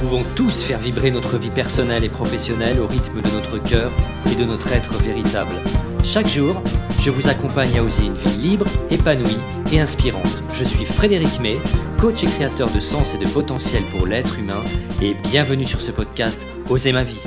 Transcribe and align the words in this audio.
pouvons 0.00 0.24
tous 0.34 0.62
faire 0.62 0.78
vibrer 0.78 1.10
notre 1.10 1.36
vie 1.36 1.50
personnelle 1.50 2.04
et 2.04 2.08
professionnelle 2.08 2.80
au 2.80 2.86
rythme 2.86 3.20
de 3.20 3.28
notre 3.32 3.62
cœur 3.62 3.92
et 4.32 4.34
de 4.34 4.44
notre 4.46 4.72
être 4.72 4.94
véritable. 4.94 5.54
Chaque 6.02 6.26
jour, 6.26 6.62
je 7.00 7.10
vous 7.10 7.28
accompagne 7.28 7.78
à 7.78 7.82
oser 7.84 8.06
une 8.06 8.14
vie 8.14 8.38
libre, 8.38 8.64
épanouie 8.90 9.36
et 9.70 9.78
inspirante. 9.78 10.42
Je 10.54 10.64
suis 10.64 10.86
Frédéric 10.86 11.38
May, 11.38 11.58
coach 12.00 12.24
et 12.24 12.26
créateur 12.26 12.72
de 12.72 12.80
sens 12.80 13.14
et 13.14 13.18
de 13.18 13.28
potentiel 13.28 13.82
pour 13.90 14.06
l'être 14.06 14.38
humain, 14.38 14.64
et 15.02 15.12
bienvenue 15.12 15.66
sur 15.66 15.82
ce 15.82 15.90
podcast 15.90 16.46
Oser 16.70 16.92
ma 16.92 17.02
vie. 17.02 17.20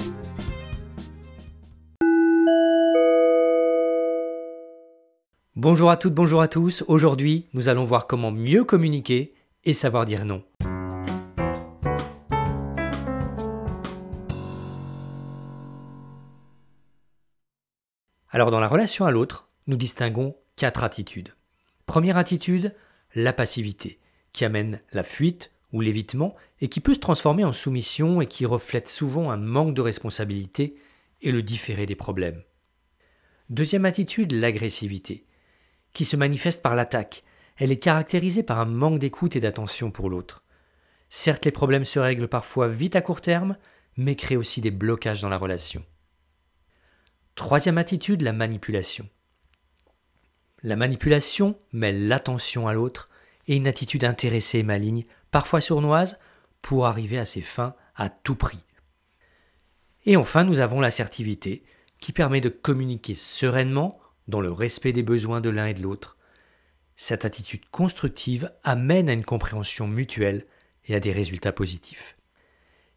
Bonjour 5.55 5.91
à 5.91 5.97
toutes, 5.97 6.15
bonjour 6.15 6.41
à 6.41 6.47
tous. 6.47 6.83
Aujourd'hui, 6.87 7.45
nous 7.53 7.69
allons 7.69 7.83
voir 7.83 8.07
comment 8.07 8.31
mieux 8.31 8.63
communiquer 8.63 9.35
et 9.63 9.73
savoir 9.73 10.07
dire 10.07 10.25
non. 10.25 10.41
Alors 18.33 18.49
dans 18.49 18.59
la 18.59 18.67
relation 18.67 19.05
à 19.05 19.11
l'autre, 19.11 19.47
nous 19.67 19.77
distinguons 19.77 20.35
quatre 20.55 20.83
attitudes. 20.83 21.35
Première 21.85 22.17
attitude, 22.17 22.73
la 23.13 23.31
passivité, 23.31 23.99
qui 24.31 24.43
amène 24.43 24.81
la 24.91 25.03
fuite 25.03 25.51
ou 25.71 25.81
l'évitement 25.81 26.35
et 26.59 26.67
qui 26.67 26.79
peut 26.79 26.95
se 26.95 26.99
transformer 26.99 27.43
en 27.43 27.53
soumission 27.53 28.21
et 28.21 28.25
qui 28.25 28.47
reflète 28.47 28.87
souvent 28.87 29.29
un 29.29 29.37
manque 29.37 29.75
de 29.75 29.81
responsabilité 29.81 30.75
et 31.21 31.31
le 31.31 31.43
différé 31.43 31.85
des 31.85 31.95
problèmes. 31.95 32.41
Deuxième 33.51 33.85
attitude, 33.85 34.31
l'agressivité, 34.31 35.27
qui 35.93 36.03
se 36.03 36.15
manifeste 36.15 36.63
par 36.63 36.73
l'attaque. 36.73 37.23
Elle 37.57 37.71
est 37.71 37.77
caractérisée 37.77 38.41
par 38.41 38.59
un 38.59 38.65
manque 38.65 38.97
d'écoute 38.97 39.35
et 39.35 39.41
d'attention 39.41 39.91
pour 39.91 40.09
l'autre. 40.09 40.43
Certes, 41.07 41.45
les 41.45 41.51
problèmes 41.51 41.85
se 41.85 41.99
règlent 41.99 42.27
parfois 42.27 42.67
vite 42.67 42.95
à 42.95 43.01
court 43.01 43.21
terme, 43.21 43.57
mais 43.95 44.15
créent 44.15 44.37
aussi 44.37 44.59
des 44.59 44.71
blocages 44.71 45.21
dans 45.21 45.29
la 45.29 45.37
relation. 45.37 45.85
Troisième 47.35 47.79
attitude, 47.79 48.21
la 48.21 48.31
manipulation. 48.31 49.09
La 50.61 50.75
manipulation 50.75 51.57
mêle 51.71 52.07
l'attention 52.07 52.67
à 52.67 52.73
l'autre 52.73 53.09
et 53.47 53.55
une 53.55 53.67
attitude 53.67 54.03
intéressée 54.03 54.59
et 54.59 54.63
maligne, 54.63 55.05
parfois 55.31 55.59
sournoise, 55.59 56.19
pour 56.61 56.85
arriver 56.85 57.17
à 57.17 57.25
ses 57.25 57.41
fins 57.41 57.75
à 57.95 58.09
tout 58.09 58.35
prix. 58.35 58.63
Et 60.05 60.15
enfin, 60.15 60.43
nous 60.43 60.59
avons 60.59 60.79
l'assertivité, 60.79 61.63
qui 61.99 62.11
permet 62.11 62.41
de 62.41 62.49
communiquer 62.49 63.15
sereinement 63.15 63.99
dans 64.27 64.41
le 64.41 64.51
respect 64.51 64.93
des 64.93 65.03
besoins 65.03 65.41
de 65.41 65.49
l'un 65.49 65.67
et 65.67 65.73
de 65.73 65.81
l'autre. 65.81 66.17
Cette 66.95 67.25
attitude 67.25 67.67
constructive 67.71 68.51
amène 68.63 69.09
à 69.09 69.13
une 69.13 69.25
compréhension 69.25 69.87
mutuelle 69.87 70.45
et 70.85 70.95
à 70.95 70.99
des 70.99 71.11
résultats 71.11 71.51
positifs. 71.51 72.15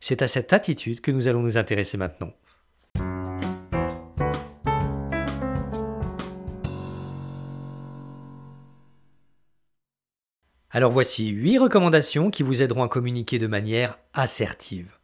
C'est 0.01 0.23
à 0.23 0.29
cette 0.29 0.53
attitude 0.53 1.01
que 1.01 1.11
nous 1.11 1.27
allons 1.27 1.43
nous 1.43 1.57
intéresser 1.57 1.97
maintenant. 1.97 2.33
Alors 10.77 10.93
voici 10.93 11.29
8 11.29 11.57
recommandations 11.57 12.31
qui 12.31 12.43
vous 12.43 12.63
aideront 12.63 12.83
à 12.83 12.89
communiquer 12.91 13.39
de 13.39 13.47
manière 13.47 13.99
assertive. 14.13 14.99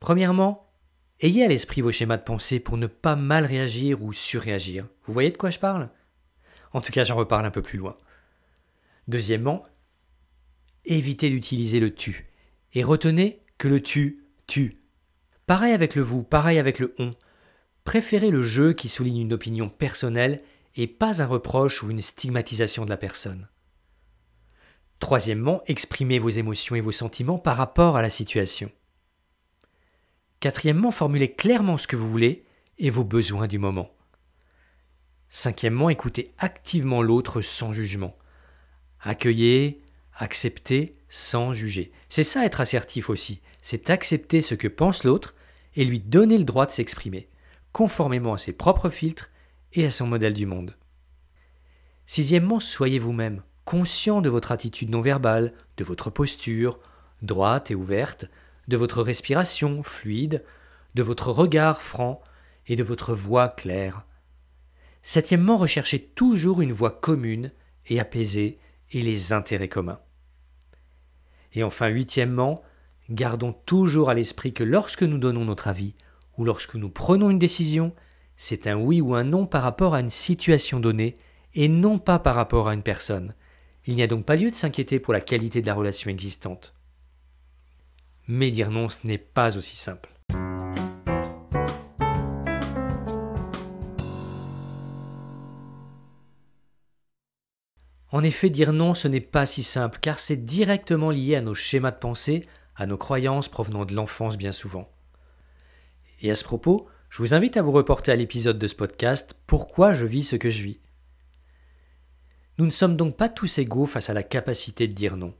Premièrement, 0.00 0.72
ayez 1.20 1.44
à 1.44 1.48
l'esprit 1.48 1.82
vos 1.82 1.92
schémas 1.92 2.16
de 2.16 2.22
pensée 2.22 2.58
pour 2.58 2.78
ne 2.78 2.86
pas 2.86 3.16
mal 3.16 3.44
réagir 3.44 4.02
ou 4.02 4.14
surréagir. 4.14 4.86
Vous 5.04 5.12
voyez 5.12 5.30
de 5.30 5.36
quoi 5.36 5.50
je 5.50 5.58
parle? 5.58 5.90
En 6.72 6.80
tout 6.80 6.90
cas, 6.90 7.04
j'en 7.04 7.16
reparle 7.16 7.44
un 7.44 7.50
peu 7.50 7.60
plus 7.60 7.76
loin. 7.76 7.98
Deuxièmement, 9.08 9.62
évitez 10.86 11.28
d'utiliser 11.28 11.78
le 11.78 11.94
tu 11.94 12.32
et 12.72 12.82
retenez 12.82 13.42
que 13.58 13.68
le 13.68 13.82
tu 13.82 14.24
tue. 14.46 14.80
Pareil 15.44 15.74
avec 15.74 15.94
le 15.94 16.00
vous, 16.00 16.22
pareil 16.22 16.58
avec 16.58 16.78
le 16.78 16.94
on. 16.98 17.10
Préférez 17.84 18.30
le 18.30 18.40
jeu 18.40 18.72
qui 18.72 18.88
souligne 18.88 19.18
une 19.18 19.34
opinion 19.34 19.68
personnelle 19.68 20.40
et 20.76 20.86
pas 20.86 21.20
un 21.20 21.26
reproche 21.26 21.82
ou 21.82 21.90
une 21.90 22.00
stigmatisation 22.00 22.86
de 22.86 22.90
la 22.90 22.96
personne. 22.96 23.48
Troisièmement, 24.98 25.62
exprimez 25.66 26.18
vos 26.18 26.30
émotions 26.30 26.76
et 26.76 26.80
vos 26.80 26.92
sentiments 26.92 27.38
par 27.38 27.56
rapport 27.56 27.96
à 27.96 28.02
la 28.02 28.10
situation. 28.10 28.70
Quatrièmement, 30.40 30.90
formulez 30.90 31.32
clairement 31.32 31.76
ce 31.76 31.86
que 31.86 31.96
vous 31.96 32.08
voulez 32.08 32.44
et 32.78 32.90
vos 32.90 33.04
besoins 33.04 33.46
du 33.46 33.58
moment. 33.58 33.90
Cinquièmement, 35.28 35.90
écoutez 35.90 36.32
activement 36.38 37.02
l'autre 37.02 37.40
sans 37.40 37.72
jugement. 37.72 38.16
Accueillez, 39.00 39.82
acceptez 40.16 40.96
sans 41.08 41.52
juger. 41.52 41.92
C'est 42.08 42.22
ça 42.22 42.44
être 42.44 42.60
assertif 42.60 43.10
aussi, 43.10 43.40
c'est 43.62 43.90
accepter 43.90 44.40
ce 44.40 44.54
que 44.54 44.68
pense 44.68 45.04
l'autre 45.04 45.34
et 45.76 45.84
lui 45.84 46.00
donner 46.00 46.38
le 46.38 46.44
droit 46.44 46.66
de 46.66 46.70
s'exprimer, 46.70 47.28
conformément 47.72 48.34
à 48.34 48.38
ses 48.38 48.52
propres 48.52 48.90
filtres 48.90 49.30
et 49.72 49.84
à 49.84 49.90
son 49.90 50.06
modèle 50.06 50.34
du 50.34 50.46
monde. 50.46 50.76
Sixièmement, 52.06 52.60
soyez 52.60 52.98
vous-même 52.98 53.42
conscient 53.64 54.20
de 54.20 54.28
votre 54.28 54.52
attitude 54.52 54.90
non 54.90 55.00
verbale, 55.00 55.52
de 55.76 55.84
votre 55.84 56.10
posture, 56.10 56.78
droite 57.22 57.70
et 57.70 57.74
ouverte, 57.74 58.26
de 58.68 58.76
votre 58.76 59.02
respiration 59.02 59.82
fluide, 59.82 60.44
de 60.94 61.02
votre 61.02 61.30
regard 61.30 61.82
franc 61.82 62.22
et 62.66 62.76
de 62.76 62.82
votre 62.82 63.14
voix 63.14 63.48
claire. 63.48 64.04
Septièmement, 65.02 65.56
recherchez 65.56 66.00
toujours 66.00 66.62
une 66.62 66.72
voix 66.72 66.90
commune 66.90 67.52
et 67.86 68.00
apaisée 68.00 68.58
et 68.92 69.02
les 69.02 69.32
intérêts 69.32 69.68
communs. 69.68 70.00
Et 71.52 71.62
enfin, 71.62 71.88
huitièmement, 71.88 72.62
gardons 73.10 73.52
toujours 73.52 74.10
à 74.10 74.14
l'esprit 74.14 74.52
que 74.52 74.64
lorsque 74.64 75.02
nous 75.02 75.18
donnons 75.18 75.44
notre 75.44 75.68
avis 75.68 75.94
ou 76.38 76.44
lorsque 76.44 76.74
nous 76.74 76.88
prenons 76.88 77.30
une 77.30 77.38
décision, 77.38 77.94
c'est 78.36 78.66
un 78.66 78.76
oui 78.76 79.00
ou 79.00 79.14
un 79.14 79.24
non 79.24 79.46
par 79.46 79.62
rapport 79.62 79.94
à 79.94 80.00
une 80.00 80.08
situation 80.08 80.80
donnée 80.80 81.16
et 81.54 81.68
non 81.68 81.98
pas 81.98 82.18
par 82.18 82.34
rapport 82.34 82.68
à 82.68 82.74
une 82.74 82.82
personne, 82.82 83.34
il 83.86 83.96
n'y 83.96 84.02
a 84.02 84.06
donc 84.06 84.24
pas 84.24 84.36
lieu 84.36 84.50
de 84.50 84.54
s'inquiéter 84.54 84.98
pour 84.98 85.12
la 85.12 85.20
qualité 85.20 85.60
de 85.60 85.66
la 85.66 85.74
relation 85.74 86.10
existante. 86.10 86.74
Mais 88.26 88.50
dire 88.50 88.70
non, 88.70 88.88
ce 88.88 89.06
n'est 89.06 89.18
pas 89.18 89.56
aussi 89.56 89.76
simple. 89.76 90.10
En 98.10 98.22
effet, 98.22 98.48
dire 98.48 98.72
non, 98.72 98.94
ce 98.94 99.08
n'est 99.08 99.20
pas 99.20 99.44
si 99.44 99.64
simple, 99.64 99.98
car 100.00 100.20
c'est 100.20 100.44
directement 100.44 101.10
lié 101.10 101.34
à 101.34 101.40
nos 101.40 101.54
schémas 101.54 101.90
de 101.90 101.98
pensée, 101.98 102.46
à 102.76 102.86
nos 102.86 102.96
croyances 102.96 103.48
provenant 103.48 103.84
de 103.84 103.92
l'enfance 103.92 104.38
bien 104.38 104.52
souvent. 104.52 104.88
Et 106.22 106.30
à 106.30 106.36
ce 106.36 106.44
propos, 106.44 106.86
je 107.10 107.18
vous 107.18 107.34
invite 107.34 107.56
à 107.56 107.62
vous 107.62 107.72
reporter 107.72 108.12
à 108.12 108.16
l'épisode 108.16 108.58
de 108.58 108.68
ce 108.68 108.76
podcast 108.76 109.34
Pourquoi 109.46 109.92
je 109.92 110.06
vis 110.06 110.22
ce 110.22 110.36
que 110.36 110.48
je 110.48 110.62
vis? 110.62 110.80
Nous 112.58 112.66
ne 112.66 112.70
sommes 112.70 112.96
donc 112.96 113.16
pas 113.16 113.28
tous 113.28 113.58
égaux 113.58 113.86
face 113.86 114.10
à 114.10 114.14
la 114.14 114.22
capacité 114.22 114.86
de 114.86 114.92
dire 114.92 115.16
non. 115.16 115.34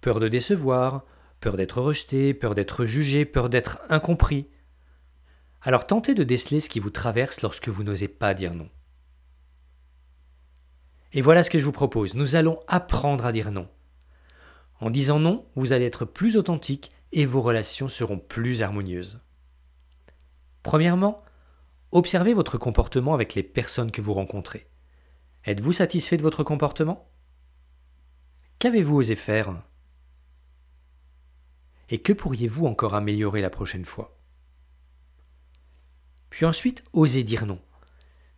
Peur 0.00 0.20
de 0.20 0.28
décevoir, 0.28 1.04
peur 1.40 1.56
d'être 1.56 1.80
rejeté, 1.80 2.32
peur 2.34 2.54
d'être 2.54 2.84
jugé, 2.86 3.24
peur 3.24 3.48
d'être 3.48 3.80
incompris. 3.88 4.48
Alors 5.60 5.86
tentez 5.86 6.14
de 6.14 6.24
déceler 6.24 6.60
ce 6.60 6.68
qui 6.68 6.80
vous 6.80 6.90
traverse 6.90 7.42
lorsque 7.42 7.68
vous 7.68 7.84
n'osez 7.84 8.08
pas 8.08 8.32
dire 8.34 8.54
non. 8.54 8.68
Et 11.12 11.20
voilà 11.20 11.42
ce 11.42 11.50
que 11.50 11.58
je 11.58 11.64
vous 11.64 11.72
propose. 11.72 12.14
Nous 12.14 12.36
allons 12.36 12.60
apprendre 12.66 13.26
à 13.26 13.32
dire 13.32 13.50
non. 13.50 13.68
En 14.80 14.90
disant 14.90 15.18
non, 15.18 15.46
vous 15.56 15.72
allez 15.72 15.86
être 15.86 16.04
plus 16.04 16.36
authentique 16.36 16.92
et 17.12 17.26
vos 17.26 17.40
relations 17.40 17.88
seront 17.88 18.18
plus 18.18 18.62
harmonieuses. 18.62 19.20
Premièrement, 20.62 21.22
observez 21.92 22.34
votre 22.34 22.58
comportement 22.58 23.14
avec 23.14 23.34
les 23.34 23.42
personnes 23.42 23.90
que 23.90 24.02
vous 24.02 24.12
rencontrez. 24.12 24.66
Êtes-vous 25.44 25.72
satisfait 25.72 26.16
de 26.16 26.22
votre 26.22 26.44
comportement? 26.44 27.08
Qu'avez-vous 28.58 28.96
osé 28.96 29.14
faire? 29.16 29.62
Et 31.90 31.98
que 31.98 32.12
pourriez-vous 32.12 32.66
encore 32.66 32.94
améliorer 32.94 33.40
la 33.40 33.50
prochaine 33.50 33.84
fois? 33.84 34.18
Puis 36.30 36.44
ensuite, 36.44 36.84
osez 36.92 37.22
dire 37.22 37.46
non. 37.46 37.60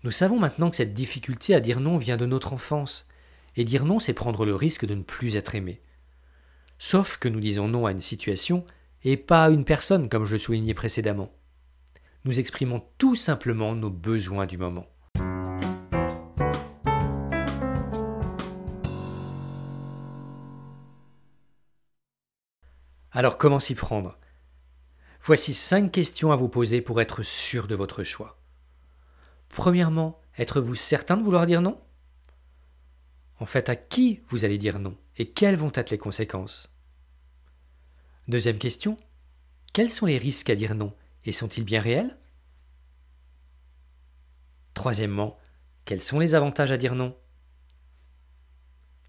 Nous 0.02 0.10
savons 0.10 0.38
maintenant 0.38 0.70
que 0.70 0.76
cette 0.76 0.94
difficulté 0.94 1.54
à 1.54 1.60
dire 1.60 1.80
non 1.80 1.98
vient 1.98 2.16
de 2.16 2.26
notre 2.26 2.52
enfance, 2.52 3.06
et 3.56 3.64
dire 3.64 3.84
non, 3.84 3.98
c'est 3.98 4.14
prendre 4.14 4.44
le 4.44 4.54
risque 4.54 4.86
de 4.86 4.94
ne 4.94 5.02
plus 5.02 5.36
être 5.36 5.54
aimé. 5.54 5.82
Sauf 6.78 7.18
que 7.18 7.28
nous 7.28 7.40
disons 7.40 7.68
non 7.68 7.86
à 7.86 7.92
une 7.92 8.00
situation 8.00 8.64
et 9.02 9.16
pas 9.16 9.44
à 9.44 9.50
une 9.50 9.64
personne, 9.64 10.08
comme 10.08 10.24
je 10.24 10.34
le 10.34 10.38
soulignais 10.38 10.74
précédemment. 10.74 11.32
Nous 12.24 12.38
exprimons 12.38 12.84
tout 12.98 13.14
simplement 13.14 13.74
nos 13.74 13.90
besoins 13.90 14.46
du 14.46 14.58
moment. 14.58 14.86
Alors 23.12 23.38
comment 23.38 23.60
s'y 23.60 23.74
prendre? 23.74 24.18
Voici 25.22 25.52
cinq 25.52 25.92
questions 25.92 26.32
à 26.32 26.36
vous 26.36 26.48
poser 26.48 26.80
pour 26.80 27.00
être 27.00 27.22
sûr 27.22 27.66
de 27.66 27.74
votre 27.74 28.04
choix. 28.04 28.38
Premièrement, 29.48 30.20
êtes-vous 30.38 30.76
certain 30.76 31.16
de 31.16 31.22
vouloir 31.22 31.46
dire 31.46 31.60
non? 31.60 31.80
En 33.40 33.46
fait, 33.46 33.68
à 33.68 33.76
qui 33.76 34.22
vous 34.28 34.44
allez 34.44 34.58
dire 34.58 34.78
non? 34.78 34.96
Et 35.16 35.30
quelles 35.30 35.56
vont 35.56 35.72
être 35.74 35.90
les 35.90 35.98
conséquences? 35.98 36.70
Deuxième 38.28 38.58
question. 38.58 38.96
Quels 39.72 39.90
sont 39.90 40.06
les 40.06 40.18
risques 40.18 40.50
à 40.50 40.54
dire 40.54 40.74
non? 40.74 40.94
Et 41.24 41.32
sont-ils 41.32 41.64
bien 41.64 41.80
réels? 41.80 42.16
Troisièmement, 44.74 45.36
quels 45.84 46.00
sont 46.00 46.18
les 46.18 46.34
avantages 46.34 46.72
à 46.72 46.76
dire 46.76 46.94
non? 46.94 47.16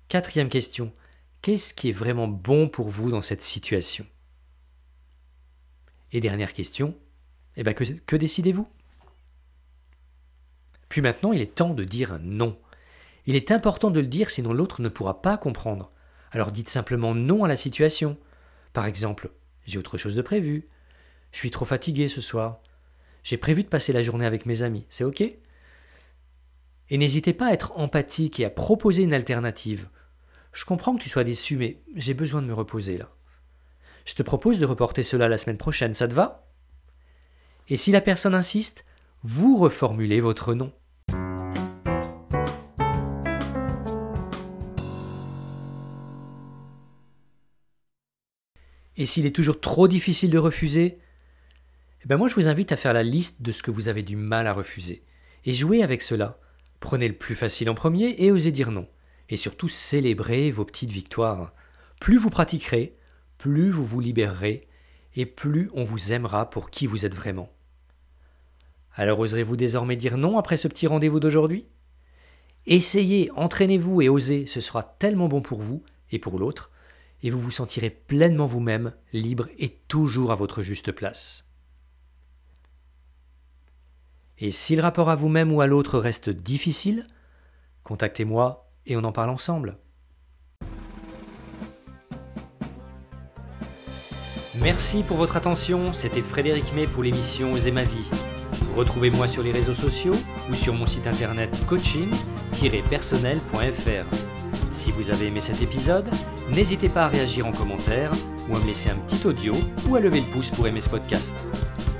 Quatrième 0.08 0.50
question. 0.50 0.92
Qu'est-ce 1.42 1.74
qui 1.74 1.90
est 1.90 1.94
vraiment 1.94 2.28
bon 2.28 2.70
pour 2.70 2.90
vous 2.90 3.10
dans 3.10 3.22
cette 3.22 3.42
situation? 3.42 4.06
Et 6.12 6.20
dernière 6.20 6.54
question. 6.54 6.96
Eh 7.56 7.64
bien, 7.64 7.74
que, 7.74 7.84
que 7.84 8.16
décidez-vous? 8.16 8.68
Puis 10.88 11.02
maintenant, 11.02 11.32
il 11.32 11.42
est 11.42 11.56
temps 11.56 11.74
de 11.74 11.84
dire 11.84 12.20
non. 12.22 12.60
Il 13.26 13.36
est 13.36 13.52
important 13.52 13.92
de 13.92 14.00
le 14.00 14.08
dire 14.08 14.30
sinon 14.30 14.54
l'autre 14.54 14.82
ne 14.82 14.90
pourra 14.90 15.22
pas 15.22 15.38
comprendre. 15.38 15.92
Alors 16.32 16.52
dites 16.52 16.70
simplement 16.70 17.16
non 17.16 17.44
à 17.44 17.48
la 17.48 17.56
situation. 17.56 18.18
Par 18.74 18.86
exemple, 18.86 19.32
j'ai 19.66 19.80
autre 19.80 19.98
chose 19.98 20.16
de 20.16 20.22
prévu. 20.22 20.68
Je 21.32 21.40
suis 21.40 21.52
trop 21.52 21.66
fatigué 21.66 22.08
ce 22.08 22.22
soir. 22.22 22.60
J'ai 23.24 23.38
prévu 23.38 23.64
de 23.64 23.70
passer 23.70 23.94
la 23.94 24.02
journée 24.02 24.26
avec 24.26 24.46
mes 24.46 24.64
amis. 24.64 24.86
C'est 24.90 25.04
OK? 25.04 25.22
Et 25.22 26.98
n'hésitez 26.98 27.34
pas 27.34 27.48
à 27.48 27.54
être 27.54 27.78
empathique 27.78 28.40
et 28.40 28.46
à 28.46 28.50
proposer 28.50 29.04
une 29.04 29.14
alternative. 29.14 29.88
Je 30.54 30.66
comprends 30.66 30.96
que 30.96 31.02
tu 31.02 31.10
sois 31.10 31.24
déçu, 31.24 31.56
mais 31.56 31.82
j'ai 31.96 32.14
besoin 32.14 32.42
de 32.42 32.48
me 32.48 32.54
reposer 32.54 32.98
là. 32.98 33.10
Je 34.06 34.16
te 34.16 34.24
propose 34.24 34.60
de 34.60 34.66
reporter 34.66 35.04
cela 35.04 35.30
la 35.30 35.38
semaine 35.38 35.58
prochaine, 35.58 35.94
ça 35.94 36.08
te 36.08 36.14
va? 36.14 36.48
Et 37.70 37.78
si 37.78 37.92
la 37.92 38.02
personne 38.02 38.36
insiste, 38.36 38.84
vous 39.24 39.58
reformulez 39.58 40.20
votre 40.20 40.54
nom. 40.54 40.74
Et 48.98 49.06
s'il 49.06 49.26
est 49.26 49.36
toujours 49.36 49.62
trop 49.62 49.88
difficile 49.88 50.32
de 50.32 50.38
refuser, 50.38 51.00
eh 52.04 52.08
ben 52.08 52.18
moi 52.18 52.28
je 52.28 52.36
vous 52.36 52.50
invite 52.50 52.74
à 52.74 52.78
faire 52.78 52.94
la 52.94 53.04
liste 53.04 53.42
de 53.42 53.54
ce 53.54 53.64
que 53.64 53.72
vous 53.72 53.88
avez 53.88 54.04
du 54.04 54.18
mal 54.18 54.48
à 54.48 54.54
refuser. 54.54 55.06
Et 55.46 55.54
jouez 55.54 55.82
avec 55.82 56.02
cela. 56.02 56.40
Prenez 56.82 57.08
le 57.08 57.16
plus 57.16 57.36
facile 57.36 57.70
en 57.70 57.74
premier 57.76 58.16
et 58.18 58.32
osez 58.32 58.52
dire 58.52 58.72
non. 58.72 58.88
Et 59.32 59.38
surtout 59.38 59.68
célébrez 59.68 60.52
vos 60.52 60.66
petites 60.66 60.92
victoires. 60.92 61.54
Plus 62.00 62.18
vous 62.18 62.30
pratiquerez, 62.30 62.96
plus 63.40 63.72
vous 63.72 63.86
vous 63.86 64.00
libérerez 64.00 64.68
et 65.16 65.26
plus 65.26 65.72
on 65.74 65.84
vous 65.84 66.14
aimera 66.14 66.50
pour 66.50 66.70
qui 66.70 66.86
vous 66.86 67.06
êtes 67.06 67.16
vraiment. 67.16 67.50
Alors 68.94 69.20
oserez-vous 69.20 69.56
désormais 69.56 69.96
dire 69.96 70.18
non 70.18 70.38
après 70.38 70.58
ce 70.58 70.68
petit 70.68 70.86
rendez-vous 70.86 71.20
d'aujourd'hui? 71.20 71.66
Essayez, 72.68 73.32
entraînez-vous 73.32 74.02
et 74.02 74.10
osez, 74.10 74.46
ce 74.46 74.60
sera 74.60 74.84
tellement 74.84 75.28
bon 75.28 75.42
pour 75.42 75.62
vous 75.62 75.84
et 76.12 76.20
pour 76.20 76.38
l'autre 76.38 76.70
et 77.24 77.30
vous 77.30 77.40
vous 77.40 77.52
sentirez 77.52 77.90
pleinement 77.90 78.46
vous-même, 78.46 78.94
libre 79.14 79.48
et 79.58 79.70
toujours 79.88 80.32
à 80.32 80.36
votre 80.36 80.64
juste 80.64 80.92
place. 80.92 81.46
Et 84.40 84.52
si 84.52 84.76
le 84.76 84.82
rapport 84.82 85.10
à 85.10 85.16
vous-même 85.16 85.52
ou 85.52 85.62
à 85.62 85.68
l'autre 85.68 86.00
reste 86.00 86.30
difficile, 86.30 87.08
contactez-moi 87.84 88.71
et 88.86 88.98
on 88.98 89.04
en 89.04 89.12
parle 89.12 89.30
ensemble. 89.30 89.78
Merci 94.62 95.04
pour 95.04 95.18
votre 95.18 95.38
attention, 95.38 95.92
c'était 95.92 96.22
Frédéric 96.22 96.74
May 96.74 96.86
pour 96.86 97.04
l'émission 97.04 97.52
Oser 97.52 97.72
ma 97.72 97.84
vie. 97.84 98.10
Retrouvez-moi 98.76 99.28
sur 99.28 99.44
les 99.44 99.52
réseaux 99.52 99.74
sociaux 99.74 100.16
ou 100.50 100.54
sur 100.54 100.74
mon 100.74 100.86
site 100.86 101.08
internet 101.08 101.50
coaching-personnel.fr. 101.68 104.06
Si 104.72 104.92
vous 104.92 105.10
avez 105.10 105.28
aimé 105.28 105.42
cet 105.42 105.62
épisode, 105.62 106.10
n'hésitez 106.50 106.90
pas 106.90 107.06
à 107.06 107.08
réagir 107.08 107.48
en 107.48 107.52
commentaire 107.52 108.12
ou 108.50 108.56
à 108.56 108.60
me 108.60 108.66
laisser 108.66 108.90
un 108.90 108.96
petit 108.96 109.26
audio 109.26 109.54
ou 109.90 109.96
à 109.96 110.00
lever 110.00 110.22
le 110.22 110.32
pouce 110.32 110.50
pour 110.50 110.68
aimer 110.68 110.80
ce 110.80 110.90
podcast. 110.90 111.34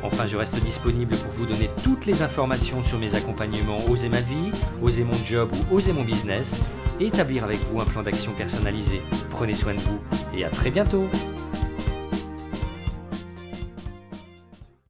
Enfin, 0.04 0.26
je 0.26 0.38
reste 0.38 0.56
disponible 0.64 1.16
pour 1.16 1.32
vous 1.32 1.46
donner 1.46 1.70
toutes 1.84 2.06
les 2.06 2.22
informations 2.24 2.82
sur 2.82 2.98
mes 2.98 3.16
accompagnements 3.16 3.80
Oser 3.90 4.10
ma 4.10 4.22
vie, 4.22 4.52
Oser 4.82 5.04
mon 5.04 5.26
job 5.26 5.50
ou 5.54 5.76
Oser 5.76 5.94
mon 5.94 6.04
business 6.04 6.56
et 7.00 7.08
établir 7.08 7.44
avec 7.44 7.60
vous 7.66 7.80
un 7.80 7.86
plan 7.86 8.04
d'action 8.04 8.34
personnalisé. 8.34 9.02
Prenez 9.30 9.54
soin 9.54 9.74
de 9.74 9.80
vous 9.80 10.00
et 10.36 10.44
à 10.44 10.50
très 10.50 10.72
bientôt 10.72 11.08